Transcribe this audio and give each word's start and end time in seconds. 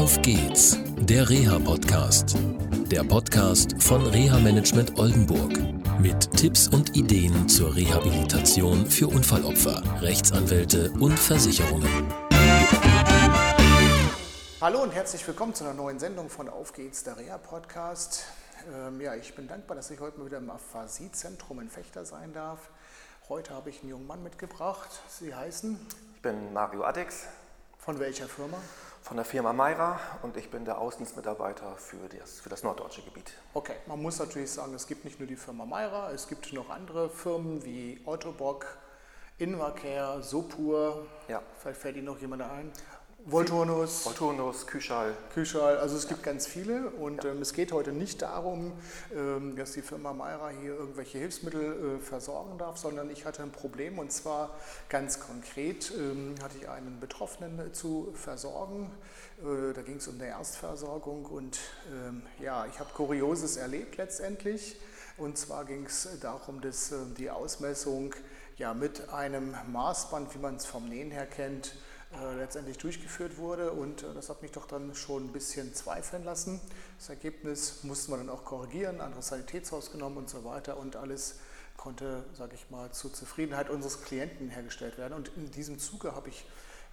Auf 0.00 0.22
geht's, 0.22 0.78
der 0.96 1.28
Reha-Podcast. 1.28 2.34
Der 2.90 3.04
Podcast 3.04 3.82
von 3.82 4.06
Reha-Management 4.06 4.98
Oldenburg. 4.98 5.52
Mit 6.00 6.32
Tipps 6.38 6.68
und 6.68 6.96
Ideen 6.96 7.46
zur 7.50 7.76
Rehabilitation 7.76 8.86
für 8.86 9.08
Unfallopfer, 9.08 9.82
Rechtsanwälte 10.00 10.90
und 10.92 11.18
Versicherungen. 11.18 12.10
Hallo 14.62 14.82
und 14.82 14.94
herzlich 14.94 15.28
willkommen 15.28 15.52
zu 15.52 15.64
einer 15.64 15.74
neuen 15.74 15.98
Sendung 15.98 16.30
von 16.30 16.48
Auf 16.48 16.72
geht's, 16.72 17.04
der 17.04 17.18
Reha-Podcast. 17.18 18.24
Ähm, 18.72 19.02
ja, 19.02 19.14
ich 19.16 19.34
bin 19.34 19.48
dankbar, 19.48 19.76
dass 19.76 19.90
ich 19.90 20.00
heute 20.00 20.18
mal 20.18 20.24
wieder 20.24 20.38
im 20.38 20.48
Aphasie-Zentrum 20.48 21.60
in 21.60 21.68
Fechter 21.68 22.06
sein 22.06 22.32
darf. 22.32 22.70
Heute 23.28 23.52
habe 23.52 23.68
ich 23.68 23.82
einen 23.82 23.90
jungen 23.90 24.06
Mann 24.06 24.22
mitgebracht. 24.22 24.88
Sie 25.10 25.34
heißen? 25.34 25.78
Ich 26.14 26.22
bin 26.22 26.54
Mario 26.54 26.84
Addix. 26.84 27.26
Von 27.76 27.98
welcher 27.98 28.28
Firma? 28.28 28.56
Von 29.02 29.16
der 29.16 29.24
Firma 29.24 29.52
Meira 29.52 29.98
und 30.22 30.36
ich 30.36 30.50
bin 30.50 30.64
der 30.64 30.78
Außendienstmitarbeiter 30.78 31.74
für 31.76 32.08
das, 32.08 32.40
für 32.40 32.48
das 32.48 32.62
norddeutsche 32.62 33.02
Gebiet. 33.02 33.32
Okay, 33.54 33.76
man 33.86 34.00
muss 34.00 34.18
natürlich 34.18 34.50
sagen, 34.50 34.74
es 34.74 34.86
gibt 34.86 35.04
nicht 35.04 35.18
nur 35.18 35.26
die 35.26 35.36
Firma 35.36 35.64
Meira, 35.64 36.12
es 36.12 36.28
gibt 36.28 36.52
noch 36.52 36.68
andere 36.68 37.08
Firmen 37.08 37.64
wie 37.64 38.00
Autobock, 38.04 38.66
Invacare, 39.38 40.22
Sopur. 40.22 41.06
Ja. 41.28 41.42
Vielleicht 41.58 41.80
fällt 41.80 41.96
Ihnen 41.96 42.04
noch 42.04 42.18
jemand 42.18 42.42
ein. 42.42 42.70
Volturnus. 43.26 44.02
Volturnus, 44.02 44.66
Küschal. 44.66 45.14
Küschal, 45.34 45.76
also 45.76 45.96
es 45.96 46.08
gibt 46.08 46.22
ganz 46.22 46.46
viele 46.46 46.90
und 46.90 47.22
ja. 47.22 47.30
ähm, 47.30 47.42
es 47.42 47.52
geht 47.52 47.70
heute 47.70 47.92
nicht 47.92 48.22
darum, 48.22 48.72
ähm, 49.14 49.56
dass 49.56 49.72
die 49.72 49.82
Firma 49.82 50.12
Meira 50.12 50.48
hier 50.48 50.74
irgendwelche 50.74 51.18
Hilfsmittel 51.18 51.98
äh, 51.98 52.02
versorgen 52.02 52.56
darf, 52.58 52.78
sondern 52.78 53.10
ich 53.10 53.26
hatte 53.26 53.42
ein 53.42 53.52
Problem 53.52 53.98
und 53.98 54.10
zwar 54.10 54.56
ganz 54.88 55.20
konkret 55.20 55.92
ähm, 55.96 56.34
hatte 56.42 56.56
ich 56.58 56.68
einen 56.68 56.98
Betroffenen 56.98 57.58
äh, 57.58 57.72
zu 57.72 58.12
versorgen. 58.14 58.90
Äh, 59.42 59.74
da 59.74 59.82
ging 59.82 59.96
es 59.96 60.08
um 60.08 60.14
eine 60.14 60.28
Erstversorgung 60.28 61.26
und 61.26 61.58
ähm, 61.92 62.22
ja, 62.40 62.66
ich 62.66 62.80
habe 62.80 62.90
Kurioses 62.94 63.56
erlebt 63.56 63.98
letztendlich. 63.98 64.76
Und 65.18 65.36
zwar 65.36 65.66
ging 65.66 65.84
es 65.84 66.08
darum, 66.20 66.62
dass 66.62 66.92
äh, 66.92 66.96
die 67.18 67.30
Ausmessung 67.30 68.14
ja, 68.56 68.72
mit 68.72 69.10
einem 69.10 69.54
Maßband, 69.70 70.34
wie 70.34 70.38
man 70.38 70.56
es 70.56 70.64
vom 70.64 70.88
Nähen 70.88 71.10
her 71.10 71.26
kennt, 71.26 71.74
äh, 72.12 72.36
letztendlich 72.36 72.76
durchgeführt 72.78 73.38
wurde. 73.38 73.70
Und 73.70 74.02
äh, 74.02 74.14
das 74.14 74.28
hat 74.30 74.42
mich 74.42 74.50
doch 74.50 74.66
dann 74.66 74.94
schon 74.94 75.26
ein 75.26 75.32
bisschen 75.32 75.74
zweifeln 75.74 76.24
lassen. 76.24 76.60
Das 76.98 77.08
Ergebnis 77.08 77.84
musste 77.84 78.10
man 78.10 78.26
dann 78.26 78.30
auch 78.30 78.44
korrigieren, 78.44 79.00
anderes 79.00 79.28
Sanitätshaus 79.28 79.92
genommen 79.92 80.16
und 80.16 80.28
so 80.28 80.44
weiter. 80.44 80.76
Und 80.76 80.96
alles 80.96 81.36
konnte, 81.76 82.24
sage 82.32 82.54
ich 82.54 82.68
mal, 82.70 82.90
zur 82.90 83.12
Zufriedenheit 83.12 83.70
unseres 83.70 84.02
Klienten 84.02 84.48
hergestellt 84.48 84.98
werden. 84.98 85.14
Und 85.14 85.30
in 85.36 85.50
diesem 85.52 85.78
Zuge 85.78 86.14
habe 86.14 86.30
ich 86.30 86.44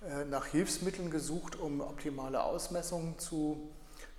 äh, 0.07 0.23
nach 0.25 0.45
Hilfsmitteln 0.45 1.09
gesucht, 1.09 1.55
um 1.55 1.81
optimale 1.81 2.43
Ausmessungen 2.43 3.17
zu, 3.17 3.69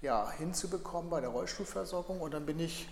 ja, 0.03 0.31
hinzubekommen 0.33 1.11
bei 1.11 1.21
der 1.21 1.31
Rollstuhlversorgung. 1.31 2.21
Und 2.21 2.35
dann 2.35 2.45
bin 2.45 2.59
ich 2.59 2.89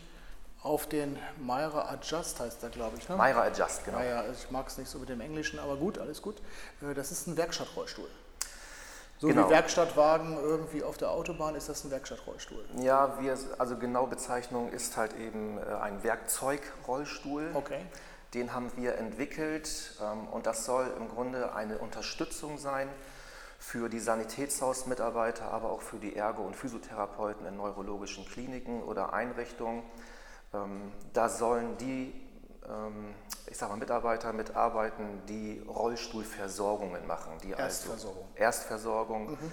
auf 0.66 0.88
den 0.88 1.16
Myra 1.38 1.88
Adjust 1.90 2.40
heißt 2.40 2.62
der, 2.62 2.70
glaube 2.70 2.98
ich. 2.98 3.08
Ne? 3.08 3.16
Myra 3.16 3.44
Adjust, 3.44 3.84
genau. 3.84 3.98
Naja, 3.98 4.20
also 4.20 4.44
ich 4.44 4.50
mag 4.50 4.66
es 4.66 4.76
nicht 4.76 4.90
so 4.90 4.98
mit 4.98 5.08
dem 5.08 5.20
Englischen, 5.20 5.58
aber 5.58 5.76
gut, 5.76 5.98
alles 5.98 6.20
gut. 6.20 6.42
Äh, 6.82 6.92
das 6.92 7.12
ist 7.12 7.26
ein 7.28 7.36
Werkstattrollstuhl. 7.36 8.08
So 9.18 9.28
genau. 9.28 9.46
wie 9.46 9.50
Werkstattwagen 9.50 10.36
irgendwie 10.36 10.82
auf 10.82 10.98
der 10.98 11.10
Autobahn 11.10 11.54
ist 11.54 11.68
das 11.70 11.84
ein 11.84 11.90
Werkstattrollstuhl. 11.90 12.62
Ja, 12.80 13.18
wir, 13.18 13.38
also 13.56 13.76
genau 13.76 14.06
Bezeichnung 14.06 14.70
ist 14.70 14.96
halt 14.96 15.16
eben 15.16 15.56
äh, 15.58 15.62
ein 15.80 16.02
Werkzeugrollstuhl. 16.02 17.50
Okay. 17.54 17.86
Den 18.34 18.52
haben 18.52 18.70
wir 18.76 18.96
entwickelt 18.96 19.94
ähm, 20.02 20.28
und 20.28 20.46
das 20.46 20.66
soll 20.66 20.92
im 20.98 21.08
Grunde 21.08 21.54
eine 21.54 21.78
Unterstützung 21.78 22.58
sein 22.58 22.88
für 23.58 23.88
die 23.88 24.00
Sanitätshausmitarbeiter, 24.00 25.50
aber 25.50 25.70
auch 25.70 25.80
für 25.80 25.96
die 25.96 26.14
Ergo- 26.14 26.42
und 26.42 26.54
Physiotherapeuten 26.54 27.46
in 27.46 27.56
neurologischen 27.56 28.26
Kliniken 28.26 28.82
oder 28.82 29.14
Einrichtungen 29.14 29.82
da 31.12 31.28
sollen 31.28 31.76
die, 31.78 32.12
ähm, 32.68 33.14
ich 33.46 33.56
sag 33.56 33.68
mal, 33.68 33.76
Mitarbeiter 33.76 34.32
mitarbeiten, 34.32 35.22
die 35.28 35.62
Rollstuhlversorgungen 35.66 37.06
machen. 37.06 37.32
Die 37.42 37.54
also 37.54 37.62
Erstversorgung. 37.62 38.24
Also 38.32 38.42
Erstversorgung, 38.42 39.30
mhm. 39.30 39.52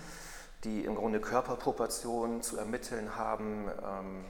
die 0.63 0.85
im 0.85 0.95
Grunde 0.95 1.19
Körperproportionen 1.19 2.41
zu 2.41 2.57
ermitteln 2.57 3.15
haben, 3.15 3.69
ähm, 3.83 4.25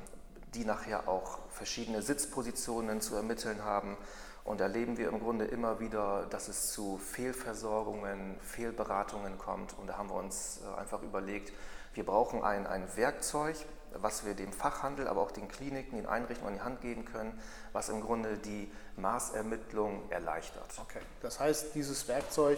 die 0.53 0.65
nachher 0.65 1.07
auch 1.07 1.39
verschiedene 1.49 2.01
Sitzpositionen 2.01 3.01
zu 3.01 3.15
ermitteln 3.15 3.63
haben. 3.63 3.97
Und 4.43 4.59
erleben 4.59 4.97
wir 4.97 5.09
im 5.09 5.19
Grunde 5.19 5.45
immer 5.45 5.79
wieder, 5.79 6.25
dass 6.29 6.49
es 6.49 6.71
zu 6.71 6.97
Fehlversorgungen, 6.97 8.37
Fehlberatungen 8.41 9.37
kommt. 9.37 9.77
Und 9.77 9.87
da 9.87 9.97
haben 9.97 10.09
wir 10.09 10.15
uns 10.15 10.59
äh, 10.61 10.79
einfach 10.79 11.01
überlegt, 11.01 11.53
wir 11.93 12.05
brauchen 12.05 12.43
ein, 12.43 12.67
ein 12.67 12.85
Werkzeug, 12.97 13.55
was 13.95 14.25
wir 14.25 14.33
dem 14.33 14.51
Fachhandel, 14.51 15.07
aber 15.07 15.21
auch 15.21 15.31
den 15.31 15.47
Kliniken, 15.47 15.97
den 15.97 16.07
Einrichtungen 16.07 16.53
an 16.53 16.57
die 16.57 16.63
Hand 16.63 16.81
geben 16.81 17.05
können, 17.05 17.39
was 17.71 17.89
im 17.89 18.01
Grunde 18.01 18.37
die 18.37 18.71
Maßermittlung 18.97 20.09
erleichtert. 20.09 20.65
Okay, 20.81 21.01
das 21.21 21.39
heißt, 21.39 21.75
dieses 21.75 22.07
Werkzeug 22.07 22.57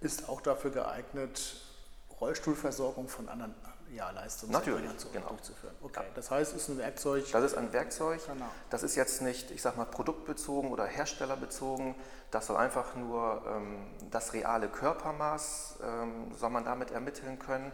ist 0.00 0.28
auch 0.28 0.40
dafür 0.40 0.70
geeignet, 0.70 1.60
Rollstuhlversorgung 2.20 3.08
von 3.08 3.28
anderen 3.28 3.54
ja, 3.94 4.10
Leistungserbringern 4.10 4.98
zu, 4.98 5.08
genau. 5.10 5.28
durchzuführen. 5.28 5.74
Okay, 5.82 6.02
ja. 6.02 6.10
das 6.14 6.30
heißt, 6.30 6.54
es 6.54 6.62
ist 6.62 6.68
ein 6.68 6.78
Werkzeug. 6.78 7.24
Das 7.32 7.44
ist 7.44 7.56
ein 7.56 7.72
Werkzeug. 7.72 8.20
Genau. 8.26 8.48
Das 8.70 8.82
ist 8.82 8.96
jetzt 8.96 9.22
nicht, 9.22 9.50
ich 9.50 9.62
sag 9.62 9.76
mal, 9.76 9.86
produktbezogen 9.86 10.70
oder 10.70 10.84
herstellerbezogen. 10.84 11.94
Das 12.30 12.46
soll 12.46 12.56
einfach 12.56 12.94
nur 12.96 13.42
ähm, 13.46 13.86
das 14.10 14.32
reale 14.32 14.68
Körpermaß, 14.68 15.78
ähm, 15.82 16.34
soll 16.34 16.50
man 16.50 16.64
damit 16.64 16.90
ermitteln 16.90 17.38
können 17.38 17.70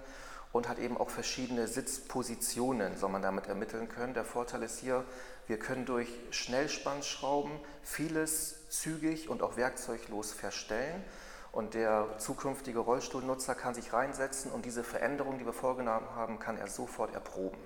und 0.53 0.69
hat 0.69 0.79
eben 0.79 0.97
auch 0.97 1.11
verschiedene 1.11 1.67
Sitzpositionen, 1.67 2.97
soll 2.97 3.11
man 3.11 3.23
damit 3.23 3.47
ermitteln 3.47 3.89
können. 3.89 4.15
Der 4.15 4.25
Vorteil 4.25 4.63
ist 4.63 4.79
hier, 4.79 5.05
wir 5.47 5.59
können 5.59 5.87
durch 5.87 6.09
Schnellspannschrauben 6.31 7.59
vieles 7.83 8.69
zügig 8.69 9.29
und 9.29 9.43
auch 9.43 9.57
werkzeuglos 9.57 10.33
verstellen. 10.33 11.05
Und 11.53 11.75
der 11.75 12.07
zukünftige 12.19 12.79
Rollstuhlnutzer 12.79 13.55
kann 13.55 13.75
sich 13.75 13.93
reinsetzen 13.93 14.53
und 14.53 14.65
diese 14.65 14.85
Veränderung, 14.85 15.39
die 15.39 15.47
wir 15.47 15.53
vorgenommen 15.53 16.07
haben, 16.15 16.39
kann 16.39 16.57
er 16.57 16.69
sofort 16.69 17.13
erproben. 17.13 17.59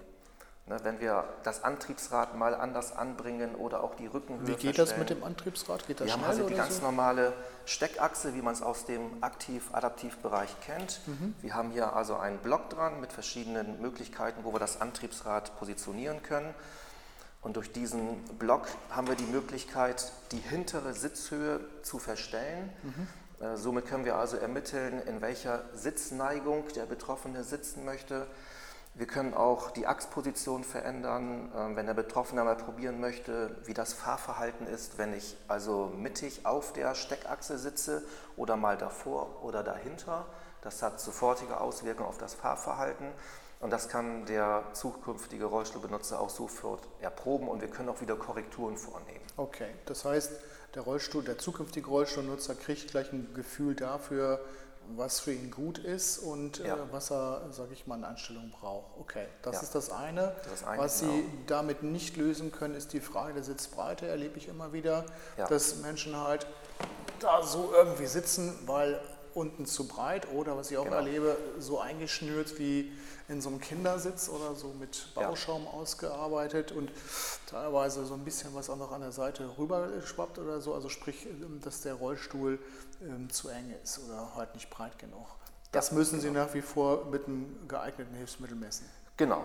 Ne, 0.67 0.79
wenn 0.83 0.99
wir 0.99 1.25
das 1.43 1.63
Antriebsrad 1.63 2.39
mal 2.39 2.55
anders 2.55 2.97
anbringen 2.97 3.55
oder 3.55 3.85
auch 3.85 3.97
die 3.97 4.07
Rückenhöhe 4.07 4.47
Wie 4.47 4.55
geht 4.55 4.79
das 4.79 4.97
mit 4.97 5.11
dem 5.11 5.23
Antriebsrad? 5.23 5.87
Geht 5.87 6.01
das 6.01 6.07
wir 6.07 6.15
haben 6.15 6.25
also 6.25 6.49
die 6.49 6.55
ganz 6.55 6.79
so? 6.79 6.83
normale 6.83 7.35
Steckachse, 7.67 8.35
wie 8.35 8.41
man 8.41 8.55
es 8.55 8.63
aus 8.63 8.87
dem 8.87 9.23
Aktiv-Adaptiv-Bereich 9.23 10.59
kennt. 10.61 11.01
Mhm. 11.07 11.35
Wir 11.43 11.55
haben 11.55 11.71
hier 11.71 11.95
also 11.95 12.17
einen 12.17 12.39
Block 12.39 12.71
dran 12.71 12.99
mit 12.99 13.13
verschiedenen 13.13 13.79
Möglichkeiten, 13.83 14.43
wo 14.45 14.55
wir 14.55 14.59
das 14.59 14.81
Antriebsrad 14.81 15.55
positionieren 15.59 16.23
können. 16.23 16.55
Und 17.43 17.57
durch 17.57 17.71
diesen 17.71 18.25
Block 18.39 18.67
haben 18.89 19.07
wir 19.07 19.17
die 19.17 19.27
Möglichkeit, 19.27 20.13
die 20.33 20.39
hintere 20.39 20.95
Sitzhöhe 20.95 21.61
zu 21.83 21.99
verstellen. 21.99 22.73
Mhm. 22.83 23.07
Äh, 23.41 23.57
somit 23.57 23.87
können 23.87 24.05
wir 24.05 24.17
also 24.17 24.37
ermitteln, 24.37 25.01
in 25.03 25.21
welcher 25.21 25.65
Sitzneigung 25.75 26.69
der 26.75 26.87
Betroffene 26.87 27.45
sitzen 27.45 27.85
möchte 27.85 28.27
wir 28.97 29.09
können 29.09 29.35
auch 29.35 29.73
die 29.73 29.89
Achsposition 29.89 30.63
verändern, 30.63 31.51
ähm, 31.57 31.75
wenn 31.75 31.87
der 31.87 31.95
Betroffene 31.95 32.45
mal 32.45 32.55
probieren 32.55 33.01
möchte, 33.01 33.57
wie 33.65 33.75
das 33.75 33.93
Fahrverhalten 33.93 34.69
ist, 34.69 34.99
wenn 34.99 35.13
ich 35.13 35.37
also 35.49 35.93
mittig 35.97 36.47
auf 36.47 36.73
der 36.73 36.95
Steckachse 36.95 37.59
sitze 37.59 38.05
oder 38.37 38.57
mal 38.57 38.77
davor 38.77 39.43
oder 39.43 39.65
dahinter. 39.65 40.27
Das 40.63 40.81
hat 40.81 41.01
sofortige 41.01 41.61
Auswirkungen 41.61 42.09
auf 42.09 42.19
das 42.19 42.35
Fahrverhalten 42.35 43.09
und 43.65 43.71
das 43.71 43.89
kann 43.89 44.27
der 44.27 44.63
zukünftige 44.75 45.47
Rollstuhlbenutzer 45.47 46.21
auch 46.21 46.29
sofort 46.29 46.87
erproben 47.01 47.49
und 47.49 47.63
wir 47.63 47.69
können 47.69 47.89
auch 47.89 48.03
wieder 48.03 48.15
Korrekturen 48.15 48.77
vornehmen. 48.77 49.25
Okay, 49.39 49.71
das 49.87 50.05
heißt, 50.05 50.33
der, 50.75 50.83
Rollstuhl, 50.83 51.25
der 51.25 51.39
zukünftige 51.39 51.89
Rollstuhlnutzer 51.89 52.57
kriegt 52.57 52.91
gleich 52.91 53.11
ein 53.11 53.33
Gefühl 53.33 53.75
dafür, 53.75 54.45
was 54.97 55.21
für 55.21 55.33
ihn 55.33 55.51
gut 55.51 55.79
ist 55.79 56.19
und 56.19 56.61
äh, 56.61 56.69
ja. 56.69 56.75
äh, 56.75 56.79
was 56.91 57.11
er, 57.11 57.41
sage 57.53 57.73
ich 57.73 57.87
mal, 57.87 57.97
in 57.97 58.05
Einstellung 58.05 58.51
braucht. 58.51 58.99
Okay, 59.01 59.25
das 59.41 59.57
ja. 59.57 59.63
ist 59.63 59.75
das 59.75 59.91
eine. 59.91 60.37
Das 60.51 60.63
eine 60.63 60.83
was 60.83 61.01
genau. 61.01 61.13
Sie 61.15 61.25
damit 61.47 61.83
nicht 61.83 62.19
lösen 62.19 62.53
können, 62.53 62.75
ist 62.75 62.93
die 62.93 63.01
Frage 63.01 63.33
der 63.33 63.45
Sitzbreite. 63.45 64.07
Erlebe 64.07 64.37
ich 64.37 64.47
immer 64.47 64.75
wieder, 64.75 65.07
ja. 65.39 65.47
dass 65.47 65.77
Menschen 65.77 66.19
halt 66.19 66.47
da 67.19 67.43
so 67.43 67.73
irgendwie 67.75 68.07
sitzen, 68.07 68.53
weil 68.67 69.01
unten 69.35 69.67
zu 69.67 69.87
breit 69.87 70.31
oder 70.33 70.57
was 70.57 70.71
ich 70.71 70.79
auch 70.79 70.85
genau. 70.85 70.97
erlebe, 70.97 71.37
so 71.59 71.81
eingeschnürt 71.81 72.59
wie 72.59 72.93
in 73.29 73.41
so 73.41 73.49
einem 73.49 73.61
Kindersitz 73.61 74.29
oder 74.29 74.55
so 74.55 74.69
mit 74.79 75.09
Bauschaum 75.15 75.65
ja. 75.65 75.71
ausgearbeitet 75.71 76.73
und 76.73 76.91
teilweise 77.47 78.05
so 78.05 78.15
ein 78.15 78.25
bisschen 78.25 78.55
was 78.55 78.69
auch 78.71 78.77
noch 78.77 78.93
an 78.93 79.01
der 79.01 79.13
Seite 79.13 79.49
rüber 79.59 79.89
schwappt 80.05 80.39
oder 80.39 80.61
so, 80.61 80.75
also 80.75 80.89
sprich, 80.89 81.27
dass 81.63 81.81
der 81.81 81.95
Rollstuhl 81.95 82.59
ähm, 83.03 83.31
zu 83.31 83.49
eng 83.49 83.75
ist 83.83 84.01
oder 84.07 84.35
halt 84.35 84.55
nicht 84.55 84.71
breit 84.71 84.99
genug. 84.99 85.27
Das 85.73 85.91
müssen 85.91 86.21
genau. 86.21 86.33
Sie 86.33 86.47
nach 86.47 86.55
wie 86.55 86.63
vor 86.63 87.07
mit 87.07 87.27
einem 87.27 87.67
geeigneten 87.67 88.15
Hilfsmittel 88.15 88.57
messen. 88.57 88.87
Genau. 89.17 89.45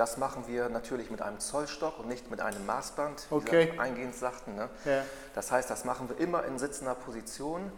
Das 0.00 0.16
machen 0.16 0.44
wir 0.46 0.70
natürlich 0.70 1.10
mit 1.10 1.20
einem 1.20 1.40
Zollstock 1.40 1.98
und 1.98 2.08
nicht 2.08 2.30
mit 2.30 2.40
einem 2.40 2.64
Maßband, 2.64 3.26
wie 3.28 3.34
Okay. 3.34 3.68
Sie 3.70 3.78
eingehend 3.78 4.14
sagten. 4.14 4.54
Ne? 4.54 4.70
Ja. 4.86 5.02
Das 5.34 5.52
heißt, 5.52 5.68
das 5.68 5.84
machen 5.84 6.08
wir 6.08 6.16
immer 6.16 6.42
in 6.46 6.58
sitzender 6.58 6.94
Position. 6.94 7.70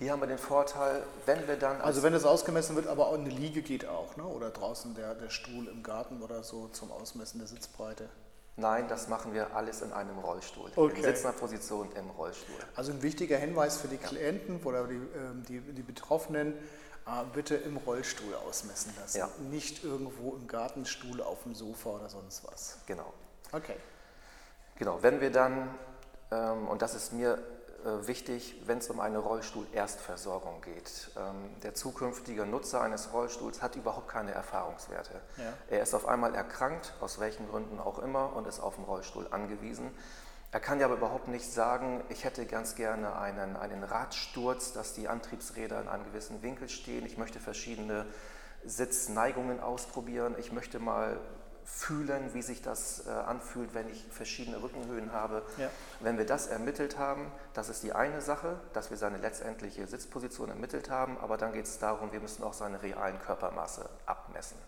Hier 0.00 0.10
haben 0.10 0.20
wir 0.20 0.26
den 0.26 0.36
Vorteil, 0.36 1.04
wenn 1.26 1.46
wir 1.46 1.54
dann 1.54 1.76
als 1.76 1.84
Also 1.84 2.02
wenn 2.02 2.12
das 2.12 2.24
ausgemessen 2.24 2.74
wird, 2.74 2.88
aber 2.88 3.06
auch 3.06 3.14
eine 3.14 3.28
Liege 3.28 3.62
geht 3.62 3.86
auch, 3.86 4.16
ne? 4.16 4.24
oder 4.24 4.50
draußen 4.50 4.96
der, 4.96 5.14
der 5.14 5.30
Stuhl 5.30 5.68
im 5.68 5.84
Garten 5.84 6.20
oder 6.22 6.42
so 6.42 6.66
zum 6.72 6.90
Ausmessen 6.90 7.38
der 7.38 7.46
Sitzbreite. 7.46 8.08
Nein, 8.56 8.88
das 8.88 9.06
machen 9.06 9.32
wir 9.32 9.54
alles 9.54 9.80
in 9.80 9.92
einem 9.92 10.18
Rollstuhl. 10.18 10.72
Okay. 10.74 10.96
In 10.96 11.04
sitzender 11.04 11.38
Position 11.38 11.88
im 11.94 12.10
Rollstuhl. 12.10 12.56
Also 12.74 12.90
ein 12.90 13.00
wichtiger 13.00 13.38
Hinweis 13.38 13.76
für 13.76 13.86
die 13.86 13.96
Klienten 13.96 14.60
oder 14.64 14.88
die, 14.88 14.94
ähm, 14.96 15.44
die, 15.48 15.60
die 15.60 15.82
Betroffenen, 15.82 16.54
bitte 17.32 17.56
im 17.56 17.76
Rollstuhl 17.76 18.34
ausmessen 18.34 18.92
lassen. 18.98 19.18
Ja. 19.18 19.28
Nicht 19.50 19.84
irgendwo 19.84 20.36
im 20.36 20.46
Gartenstuhl, 20.46 21.20
auf 21.22 21.42
dem 21.42 21.54
Sofa 21.54 21.90
oder 21.90 22.08
sonst 22.08 22.46
was. 22.46 22.78
Genau. 22.86 23.12
Okay. 23.52 23.76
Genau, 24.76 25.02
wenn 25.02 25.20
wir 25.20 25.30
dann, 25.30 25.74
ähm, 26.30 26.68
und 26.68 26.82
das 26.82 26.94
ist 26.94 27.12
mir 27.12 27.38
äh, 27.84 28.06
wichtig, 28.06 28.56
wenn 28.66 28.78
es 28.78 28.90
um 28.90 29.00
eine 29.00 29.18
Rollstuhl-Erstversorgung 29.18 30.60
geht. 30.60 31.10
Ähm, 31.16 31.60
der 31.62 31.74
zukünftige 31.74 32.44
Nutzer 32.44 32.82
eines 32.82 33.12
Rollstuhls 33.12 33.62
hat 33.62 33.74
überhaupt 33.76 34.08
keine 34.08 34.32
Erfahrungswerte. 34.32 35.20
Ja. 35.38 35.52
Er 35.70 35.82
ist 35.82 35.94
auf 35.94 36.06
einmal 36.06 36.34
erkrankt, 36.34 36.92
aus 37.00 37.20
welchen 37.20 37.48
Gründen 37.48 37.80
auch 37.80 37.98
immer, 37.98 38.36
und 38.36 38.46
ist 38.46 38.60
auf 38.60 38.74
den 38.74 38.84
Rollstuhl 38.84 39.28
angewiesen. 39.30 39.90
Er 40.52 40.60
kann 40.60 40.80
ja 40.80 40.86
aber 40.86 40.96
überhaupt 40.96 41.28
nicht 41.28 41.50
sagen, 41.50 42.02
ich 42.08 42.24
hätte 42.24 42.44
ganz 42.44 42.74
gerne 42.74 43.16
einen, 43.16 43.56
einen 43.56 43.84
Radsturz, 43.84 44.72
dass 44.72 44.94
die 44.94 45.06
Antriebsräder 45.06 45.80
in 45.80 45.86
einem 45.86 46.04
gewissen 46.04 46.42
Winkel 46.42 46.68
stehen. 46.68 47.06
Ich 47.06 47.16
möchte 47.18 47.38
verschiedene 47.38 48.06
Sitzneigungen 48.64 49.60
ausprobieren. 49.60 50.34
Ich 50.38 50.50
möchte 50.50 50.80
mal 50.80 51.20
fühlen, 51.64 52.34
wie 52.34 52.42
sich 52.42 52.62
das 52.62 53.06
äh, 53.06 53.10
anfühlt, 53.10 53.74
wenn 53.74 53.88
ich 53.88 54.04
verschiedene 54.10 54.60
Rückenhöhen 54.60 55.12
habe. 55.12 55.42
Ja. 55.56 55.70
Wenn 56.00 56.18
wir 56.18 56.26
das 56.26 56.48
ermittelt 56.48 56.98
haben, 56.98 57.30
das 57.54 57.68
ist 57.68 57.84
die 57.84 57.92
eine 57.92 58.20
Sache, 58.20 58.58
dass 58.72 58.90
wir 58.90 58.96
seine 58.96 59.18
letztendliche 59.18 59.86
Sitzposition 59.86 60.48
ermittelt 60.48 60.90
haben, 60.90 61.16
aber 61.18 61.36
dann 61.36 61.52
geht 61.52 61.66
es 61.66 61.78
darum, 61.78 62.10
wir 62.10 62.20
müssen 62.20 62.42
auch 62.42 62.54
seine 62.54 62.82
realen 62.82 63.20
Körpermaße 63.20 63.88
abmessen. 64.06 64.58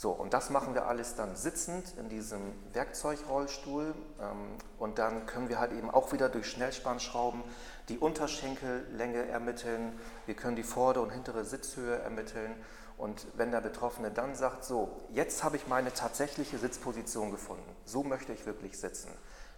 So, 0.00 0.12
und 0.12 0.32
das 0.32 0.48
machen 0.50 0.74
wir 0.74 0.86
alles 0.86 1.16
dann 1.16 1.34
sitzend 1.34 1.92
in 1.98 2.08
diesem 2.08 2.40
Werkzeugrollstuhl. 2.72 3.96
Ähm, 4.20 4.56
und 4.78 5.00
dann 5.00 5.26
können 5.26 5.48
wir 5.48 5.58
halt 5.58 5.72
eben 5.72 5.90
auch 5.90 6.12
wieder 6.12 6.28
durch 6.28 6.48
Schnellspannschrauben 6.48 7.42
die 7.88 7.98
Unterschenkellänge 7.98 9.26
ermitteln. 9.26 9.98
Wir 10.24 10.36
können 10.36 10.54
die 10.54 10.62
vordere 10.62 11.02
und 11.02 11.10
hintere 11.10 11.44
Sitzhöhe 11.44 11.98
ermitteln. 11.98 12.54
Und 12.96 13.26
wenn 13.34 13.50
der 13.50 13.60
Betroffene 13.60 14.12
dann 14.12 14.36
sagt, 14.36 14.62
so, 14.62 14.88
jetzt 15.10 15.42
habe 15.42 15.56
ich 15.56 15.66
meine 15.66 15.92
tatsächliche 15.92 16.58
Sitzposition 16.58 17.32
gefunden, 17.32 17.74
so 17.84 18.04
möchte 18.04 18.32
ich 18.32 18.46
wirklich 18.46 18.78
sitzen, 18.78 19.10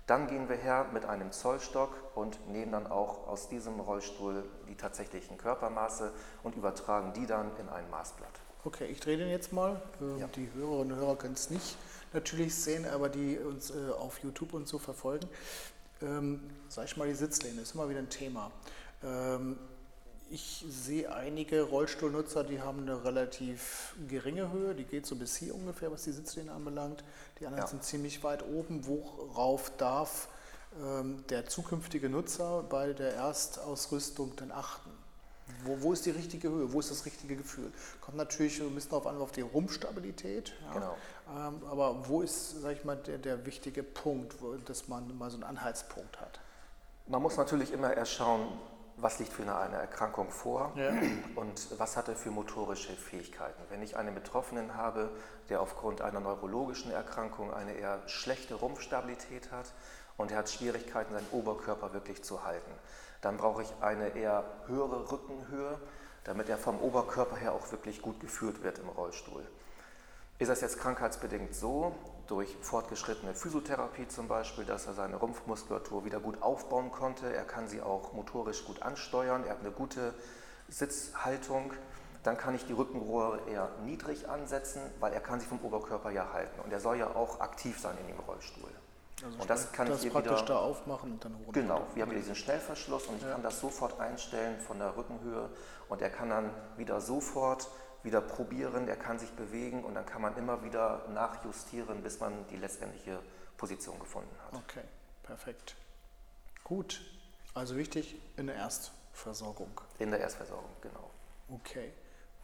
dann 0.06 0.26
gehen 0.26 0.48
wir 0.48 0.56
her 0.56 0.86
mit 0.94 1.04
einem 1.04 1.32
Zollstock 1.32 1.94
und 2.14 2.48
nehmen 2.48 2.72
dann 2.72 2.86
auch 2.86 3.28
aus 3.28 3.50
diesem 3.50 3.78
Rollstuhl 3.78 4.48
die 4.70 4.76
tatsächlichen 4.76 5.36
Körpermaße 5.36 6.14
und 6.42 6.56
übertragen 6.56 7.12
die 7.12 7.26
dann 7.26 7.54
in 7.58 7.68
ein 7.68 7.90
Maßblatt. 7.90 8.49
Okay, 8.64 8.86
ich 8.86 9.00
drehe 9.00 9.16
den 9.16 9.30
jetzt 9.30 9.52
mal. 9.52 9.80
Ähm, 10.00 10.18
Ja. 10.18 10.26
Die 10.28 10.48
Hörerinnen 10.54 10.92
und 10.92 10.98
Hörer 10.98 11.16
können 11.16 11.34
es 11.34 11.50
nicht 11.50 11.76
natürlich 12.12 12.54
sehen, 12.54 12.86
aber 12.86 13.08
die 13.08 13.38
uns 13.38 13.70
äh, 13.70 13.90
auf 13.98 14.18
YouTube 14.22 14.52
und 14.54 14.68
so 14.68 14.78
verfolgen. 14.78 15.28
Ähm, 16.02 16.40
sag 16.68 16.86
ich 16.86 16.96
mal, 16.96 17.08
die 17.08 17.14
Sitzlehne 17.14 17.60
ist 17.62 17.74
immer 17.74 17.88
wieder 17.88 18.00
ein 18.00 18.10
Thema. 18.10 18.50
Ähm, 19.02 19.58
ich 20.30 20.64
sehe 20.68 21.12
einige 21.12 21.62
Rollstuhlnutzer, 21.62 22.44
die 22.44 22.60
haben 22.60 22.82
eine 22.82 23.04
relativ 23.04 23.96
geringe 24.08 24.52
Höhe, 24.52 24.74
die 24.76 24.84
geht 24.84 25.04
so 25.04 25.16
bis 25.16 25.34
hier 25.36 25.54
ungefähr, 25.54 25.90
was 25.90 26.04
die 26.04 26.12
Sitzlehne 26.12 26.52
anbelangt. 26.52 27.02
Die 27.40 27.46
anderen 27.46 27.64
Ja. 27.64 27.68
sind 27.68 27.82
ziemlich 27.82 28.22
weit 28.22 28.44
oben. 28.46 28.86
Worauf 28.86 29.72
darf 29.76 30.28
ähm, 30.84 31.24
der 31.30 31.46
zukünftige 31.46 32.08
Nutzer 32.08 32.62
bei 32.68 32.92
der 32.92 33.14
Erstausrüstung 33.14 34.36
denn 34.36 34.52
achten? 34.52 34.90
Wo, 35.64 35.80
wo 35.82 35.92
ist 35.92 36.06
die 36.06 36.10
richtige 36.10 36.48
Höhe? 36.50 36.72
Wo 36.72 36.80
ist 36.80 36.90
das 36.90 37.04
richtige 37.06 37.36
Gefühl? 37.36 37.72
Kommt 38.00 38.16
natürlich 38.16 38.60
ein 38.60 38.74
bisschen 38.74 38.90
darauf 38.90 39.06
an, 39.06 39.18
auf 39.18 39.32
die 39.32 39.42
Rumpfstabilität. 39.42 40.52
Ja. 40.66 40.72
Genau. 40.72 40.96
Ähm, 41.36 41.62
aber 41.70 42.08
wo 42.08 42.22
ist, 42.22 42.60
sag 42.60 42.72
ich 42.72 42.84
mal, 42.84 42.96
der, 42.96 43.18
der 43.18 43.44
wichtige 43.46 43.82
Punkt, 43.82 44.40
wo, 44.40 44.54
dass 44.56 44.88
man 44.88 45.16
mal 45.18 45.30
so 45.30 45.36
einen 45.36 45.44
Anhaltspunkt 45.44 46.20
hat? 46.20 46.40
Man 47.06 47.22
muss 47.22 47.36
natürlich 47.36 47.72
immer 47.72 47.92
erst 47.96 48.12
schauen, 48.12 48.46
was 48.96 49.18
liegt 49.18 49.32
für 49.32 49.42
eine, 49.42 49.56
eine 49.56 49.76
Erkrankung 49.76 50.30
vor 50.30 50.72
Ja. 50.76 50.90
und 51.34 51.78
was 51.78 51.96
hat 51.96 52.08
er 52.08 52.16
für 52.16 52.30
motorische 52.30 52.92
Fähigkeiten. 52.92 53.60
Wenn 53.70 53.82
ich 53.82 53.96
einen 53.96 54.14
Betroffenen 54.14 54.74
habe, 54.74 55.10
der 55.48 55.60
aufgrund 55.62 56.02
einer 56.02 56.20
neurologischen 56.20 56.90
Erkrankung 56.90 57.52
eine 57.52 57.72
eher 57.72 58.06
schlechte 58.06 58.54
Rumpfstabilität 58.54 59.50
hat 59.50 59.72
und 60.18 60.30
er 60.30 60.38
hat 60.38 60.50
Schwierigkeiten, 60.50 61.14
seinen 61.14 61.26
Oberkörper 61.32 61.92
wirklich 61.94 62.22
zu 62.22 62.44
halten, 62.44 62.70
dann 63.20 63.36
brauche 63.36 63.62
ich 63.62 63.72
eine 63.80 64.16
eher 64.16 64.44
höhere 64.66 65.10
Rückenhöhe, 65.10 65.78
damit 66.24 66.48
er 66.48 66.58
vom 66.58 66.80
Oberkörper 66.80 67.36
her 67.36 67.52
auch 67.52 67.70
wirklich 67.72 68.02
gut 68.02 68.20
geführt 68.20 68.62
wird 68.62 68.78
im 68.78 68.88
Rollstuhl. 68.88 69.46
Ist 70.38 70.48
das 70.48 70.62
jetzt 70.62 70.78
krankheitsbedingt 70.78 71.54
so, 71.54 71.94
durch 72.26 72.56
fortgeschrittene 72.62 73.34
Physiotherapie 73.34 74.08
zum 74.08 74.28
Beispiel, 74.28 74.64
dass 74.64 74.86
er 74.86 74.94
seine 74.94 75.16
Rumpfmuskulatur 75.16 76.04
wieder 76.04 76.20
gut 76.20 76.40
aufbauen 76.40 76.90
konnte, 76.90 77.34
er 77.34 77.44
kann 77.44 77.68
sie 77.68 77.82
auch 77.82 78.12
motorisch 78.12 78.64
gut 78.64 78.82
ansteuern, 78.82 79.44
er 79.44 79.50
hat 79.50 79.60
eine 79.60 79.72
gute 79.72 80.14
Sitzhaltung, 80.68 81.72
dann 82.22 82.38
kann 82.38 82.54
ich 82.54 82.64
die 82.66 82.72
Rückenrohre 82.72 83.40
eher 83.50 83.68
niedrig 83.84 84.28
ansetzen, 84.28 84.80
weil 85.00 85.12
er 85.12 85.20
kann 85.20 85.40
sie 85.40 85.46
vom 85.46 85.60
Oberkörper 85.60 86.10
ja 86.10 86.32
halten 86.32 86.60
und 86.60 86.72
er 86.72 86.80
soll 86.80 86.96
ja 86.96 87.08
auch 87.08 87.40
aktiv 87.40 87.78
sein 87.78 87.96
in 88.00 88.06
dem 88.06 88.20
Rollstuhl. 88.20 88.70
Und 89.22 89.50
das 89.50 89.72
kann 89.72 89.86
ich 89.86 89.92
das 89.92 90.02
hier 90.02 90.10
praktisch 90.10 90.42
wieder 90.42 90.44
da 90.46 90.58
aufmachen 90.58 91.12
und 91.12 91.24
dann 91.24 91.38
hoch. 91.38 91.52
Genau, 91.52 91.86
wir 91.94 92.02
haben 92.02 92.10
hier 92.10 92.20
diesen 92.20 92.34
Schnellverschluss 92.34 93.06
und 93.06 93.16
ich 93.16 93.22
kann 93.22 93.42
das 93.42 93.60
sofort 93.60 93.98
einstellen 94.00 94.60
von 94.60 94.78
der 94.78 94.96
Rückenhöhe 94.96 95.50
und 95.88 96.02
er 96.02 96.10
kann 96.10 96.30
dann 96.30 96.50
wieder 96.76 97.00
sofort 97.00 97.68
wieder 98.02 98.20
probieren, 98.20 98.88
er 98.88 98.96
kann 98.96 99.18
sich 99.18 99.30
bewegen 99.32 99.84
und 99.84 99.94
dann 99.94 100.06
kann 100.06 100.22
man 100.22 100.36
immer 100.36 100.64
wieder 100.64 101.06
nachjustieren, 101.08 102.02
bis 102.02 102.18
man 102.20 102.46
die 102.48 102.56
letztendliche 102.56 103.20
Position 103.56 103.98
gefunden 103.98 104.34
hat. 104.46 104.54
Okay, 104.54 104.84
perfekt. 105.22 105.76
Gut. 106.64 107.02
Also 107.52 107.76
wichtig 107.76 108.16
in 108.36 108.46
der 108.46 108.56
Erstversorgung. 108.56 109.80
In 109.98 110.10
der 110.10 110.20
Erstversorgung, 110.20 110.70
genau. 110.80 111.10
Okay. 111.48 111.92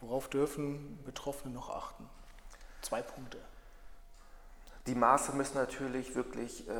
Worauf 0.01 0.29
dürfen 0.29 1.01
Betroffene 1.05 1.53
noch 1.53 1.69
achten? 1.69 2.07
Zwei 2.81 3.01
Punkte. 3.01 3.39
Die 4.87 4.95
Maße 4.95 5.33
müssen 5.33 5.57
natürlich 5.57 6.15
wirklich 6.15 6.67
äh, 6.69 6.71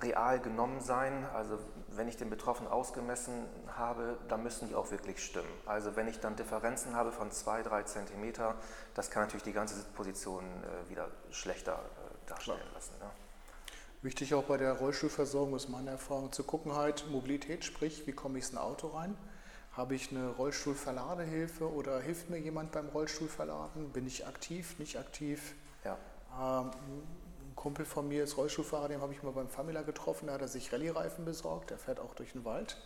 real 0.00 0.40
genommen 0.40 0.80
sein. 0.80 1.26
Also 1.34 1.58
wenn 1.90 2.08
ich 2.08 2.16
den 2.16 2.30
Betroffenen 2.30 2.70
ausgemessen 2.70 3.46
habe, 3.76 4.18
dann 4.28 4.42
müssen 4.42 4.68
die 4.68 4.74
auch 4.74 4.90
wirklich 4.90 5.22
stimmen. 5.22 5.48
Also 5.66 5.96
wenn 5.96 6.08
ich 6.08 6.20
dann 6.20 6.36
Differenzen 6.36 6.94
habe 6.94 7.12
von 7.12 7.30
zwei, 7.30 7.62
drei 7.62 7.82
Zentimeter, 7.82 8.54
das 8.94 9.10
kann 9.10 9.22
natürlich 9.22 9.44
die 9.44 9.52
ganze 9.52 9.82
Position 9.94 10.44
äh, 10.44 10.90
wieder 10.90 11.08
schlechter 11.30 11.74
äh, 11.74 12.28
darstellen 12.28 12.58
Klar. 12.58 12.72
lassen. 12.74 12.94
Ne? 13.00 13.10
Wichtig 14.02 14.34
auch 14.34 14.44
bei 14.44 14.56
der 14.56 14.74
Rollstuhlversorgung 14.74 15.56
ist 15.56 15.68
meine 15.68 15.90
Erfahrung 15.90 16.32
zu 16.32 16.44
gucken 16.44 16.74
halt 16.74 17.10
Mobilität, 17.10 17.64
sprich 17.64 18.06
wie 18.06 18.12
komme 18.12 18.38
ich 18.38 18.48
ins 18.48 18.56
Auto 18.56 18.88
rein? 18.88 19.16
Habe 19.72 19.94
ich 19.94 20.10
eine 20.10 20.28
Rollstuhlverladehilfe 20.28 21.70
oder 21.70 22.00
hilft 22.00 22.30
mir 22.30 22.38
jemand 22.38 22.72
beim 22.72 22.88
Rollstuhlverladen? 22.88 23.90
Bin 23.90 24.06
ich 24.06 24.26
aktiv, 24.26 24.78
nicht 24.78 24.98
aktiv? 24.98 25.54
Ja. 25.84 25.98
Ähm, 26.38 26.70
ein 26.70 27.05
Kumpel 27.66 27.84
von 27.84 28.06
mir 28.06 28.22
ist 28.22 28.36
Rollstuhlfahrer, 28.36 28.86
den 28.86 29.00
habe 29.00 29.12
ich 29.12 29.24
mal 29.24 29.32
beim 29.32 29.48
Famila 29.48 29.82
getroffen, 29.82 30.28
da 30.28 30.34
hat 30.34 30.40
er 30.40 30.46
sich 30.46 30.72
Rallye-Reifen 30.72 31.24
besorgt, 31.24 31.70
der 31.70 31.78
fährt 31.78 31.98
auch 31.98 32.14
durch 32.14 32.30
den 32.30 32.44
Wald, 32.44 32.76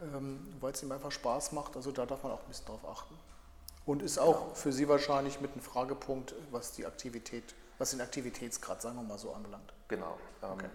ähm, 0.00 0.54
weil 0.60 0.72
es 0.72 0.80
ihm 0.84 0.92
einfach 0.92 1.10
Spaß 1.10 1.50
macht, 1.50 1.74
also 1.74 1.90
da 1.90 2.06
darf 2.06 2.22
man 2.22 2.30
auch 2.30 2.38
ein 2.38 2.46
bisschen 2.46 2.66
drauf 2.66 2.86
achten. 2.88 3.18
Und 3.86 4.02
ist 4.02 4.18
auch 4.18 4.54
für 4.54 4.72
Sie 4.72 4.88
wahrscheinlich 4.88 5.40
mit 5.40 5.50
einem 5.50 5.62
Fragepunkt, 5.62 6.36
was 6.52 6.70
die 6.70 6.86
Aktivität, 6.86 7.56
was 7.78 7.90
den 7.90 8.00
Aktivitätsgrad, 8.00 8.80
sagen 8.80 8.94
wir 8.94 9.02
mal 9.02 9.18
so, 9.18 9.32
anbelangt. 9.32 9.72
Genau. 9.88 10.16
Ähm, 10.44 10.50
Okay. 10.52 10.68